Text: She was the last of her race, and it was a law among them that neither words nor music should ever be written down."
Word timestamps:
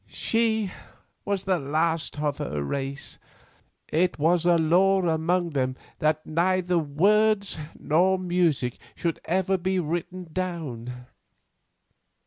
She 0.07 0.71
was 1.25 1.43
the 1.43 1.59
last 1.59 2.19
of 2.19 2.39
her 2.39 2.63
race, 2.63 3.19
and 3.89 4.01
it 4.01 4.17
was 4.17 4.47
a 4.47 4.57
law 4.57 5.03
among 5.07 5.51
them 5.51 5.75
that 5.99 6.25
neither 6.25 6.79
words 6.79 7.59
nor 7.79 8.17
music 8.17 8.79
should 8.95 9.19
ever 9.25 9.59
be 9.59 9.77
written 9.79 10.27
down." 10.33 11.05